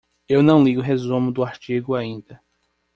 Eu 0.27 0.41
não 0.41 0.63
li 0.63 0.79
o 0.79 0.81
resumo 0.81 1.31
do 1.31 1.43
artigo 1.43 1.93
ainda. 1.93 2.41